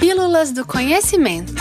[0.00, 1.52] Pílulas do Conhecimento.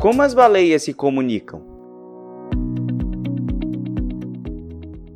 [0.00, 1.62] Como as baleias se comunicam?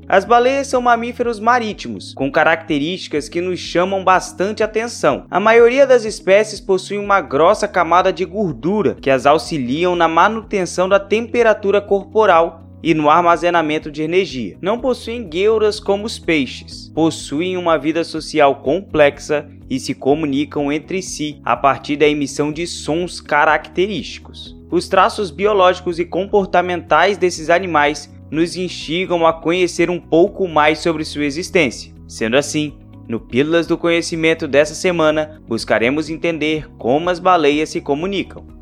[0.07, 5.25] As baleias são mamíferos marítimos, com características que nos chamam bastante atenção.
[5.31, 10.87] A maioria das espécies possui uma grossa camada de gordura que as auxiliam na manutenção
[10.87, 14.57] da temperatura corporal e no armazenamento de energia.
[14.61, 16.91] Não possuem gueuras como os peixes.
[16.95, 22.67] Possuem uma vida social complexa e se comunicam entre si a partir da emissão de
[22.67, 24.57] sons característicos.
[24.71, 31.05] Os traços biológicos e comportamentais desses animais nos instigam a conhecer um pouco mais sobre
[31.05, 31.93] sua existência.
[32.07, 32.75] Sendo assim,
[33.09, 38.58] no Pílulas do Conhecimento dessa semana, buscaremos entender como as baleias se comunicam.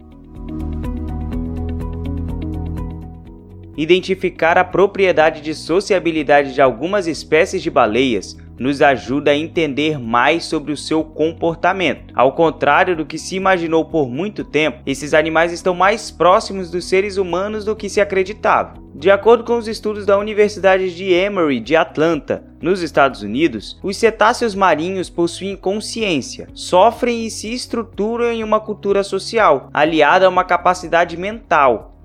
[3.77, 10.45] Identificar a propriedade de sociabilidade de algumas espécies de baleias nos ajuda a entender mais
[10.45, 12.13] sobre o seu comportamento.
[12.15, 16.87] Ao contrário do que se imaginou por muito tempo, esses animais estão mais próximos dos
[16.87, 18.75] seres humanos do que se acreditava.
[18.95, 23.99] De acordo com os estudos da Universidade de Emory de Atlanta, nos Estados Unidos, os
[23.99, 30.45] cetáceos marinhos possuem consciência, sofrem e se estruturam em uma cultura social, aliada a uma
[30.45, 31.96] capacidade mental,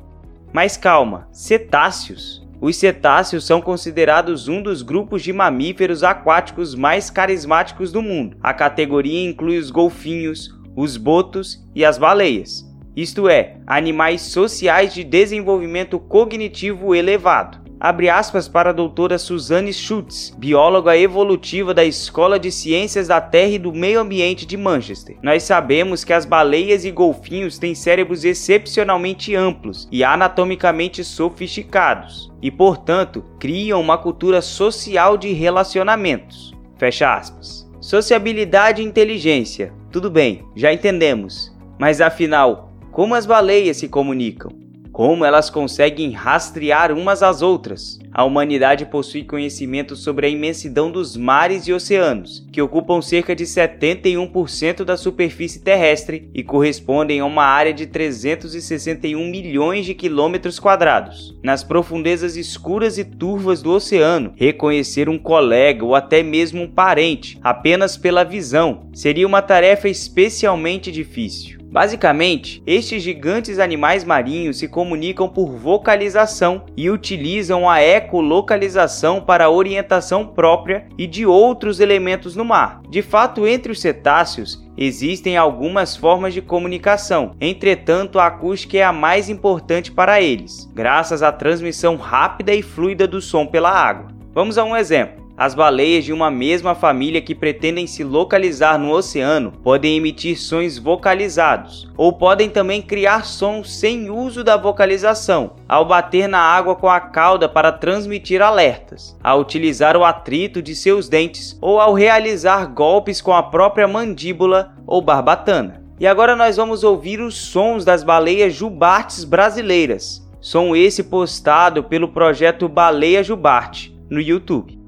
[0.53, 2.45] mas calma, cetáceos.
[2.59, 8.38] Os cetáceos são considerados um dos grupos de mamíferos aquáticos mais carismáticos do mundo.
[8.41, 15.03] A categoria inclui os golfinhos, os botos e as baleias, isto é, animais sociais de
[15.03, 22.51] desenvolvimento cognitivo elevado abre aspas para a doutora Suzanne Schutz, bióloga evolutiva da Escola de
[22.51, 25.17] Ciências da Terra e do Meio Ambiente de Manchester.
[25.23, 32.51] Nós sabemos que as baleias e golfinhos têm cérebros excepcionalmente amplos e anatomicamente sofisticados, e,
[32.51, 36.53] portanto, criam uma cultura social de relacionamentos.
[36.77, 37.67] Fecha aspas.
[37.79, 39.73] Sociabilidade e inteligência.
[39.91, 41.51] Tudo bem, já entendemos.
[41.79, 44.60] Mas afinal, como as baleias se comunicam?
[45.02, 47.97] Como elas conseguem rastrear umas às outras?
[48.13, 53.45] A humanidade possui conhecimento sobre a imensidão dos mares e oceanos, que ocupam cerca de
[53.45, 61.38] 71% da superfície terrestre e correspondem a uma área de 361 milhões de quilômetros quadrados.
[61.41, 67.39] Nas profundezas escuras e turvas do oceano, reconhecer um colega ou até mesmo um parente
[67.41, 71.61] apenas pela visão seria uma tarefa especialmente difícil.
[71.71, 80.25] Basicamente, estes gigantes animais marinhos se comunicam por vocalização e utilizam a ecolocalização para orientação
[80.25, 82.81] própria e de outros elementos no mar.
[82.89, 88.91] De fato, entre os cetáceos, Existem algumas formas de comunicação, entretanto, a acústica é a
[88.91, 94.07] mais importante para eles, graças à transmissão rápida e fluida do som pela água.
[94.33, 95.20] Vamos a um exemplo.
[95.41, 100.78] As baleias de uma mesma família que pretendem se localizar no oceano podem emitir sons
[100.78, 106.88] vocalizados, ou podem também criar sons sem uso da vocalização, ao bater na água com
[106.88, 112.68] a cauda para transmitir alertas, ao utilizar o atrito de seus dentes ou ao realizar
[112.68, 115.81] golpes com a própria mandíbula ou barbatana.
[116.00, 120.22] E agora nós vamos ouvir os sons das baleias jubartes brasileiras.
[120.40, 124.81] Som esse postado pelo projeto Baleia Jubarte no YouTube.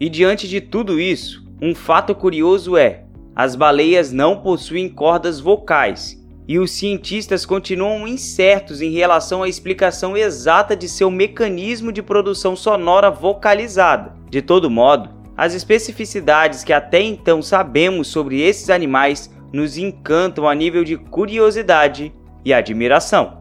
[0.00, 3.04] E diante de tudo isso, um fato curioso é:
[3.36, 10.16] as baleias não possuem cordas vocais e os cientistas continuam incertos em relação à explicação
[10.16, 14.16] exata de seu mecanismo de produção sonora vocalizada.
[14.30, 20.54] De todo modo, as especificidades que até então sabemos sobre esses animais nos encantam a
[20.54, 22.12] nível de curiosidade
[22.44, 23.40] e admiração.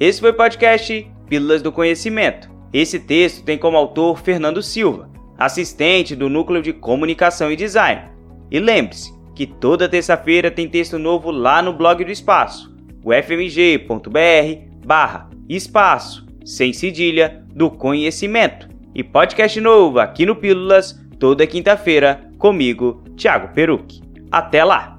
[0.00, 2.48] Esse foi o podcast Pílulas do Conhecimento.
[2.72, 8.02] Esse texto tem como autor Fernando Silva, assistente do Núcleo de Comunicação e Design.
[8.50, 12.74] E lembre-se que toda terça-feira tem texto novo lá no blog do Espaço,
[13.04, 18.68] o fmg.br barra espaço, sem cedilha, do conhecimento.
[18.94, 24.02] E podcast novo aqui no Pílulas, toda quinta-feira, comigo, Thiago Peruque.
[24.30, 24.97] Até lá!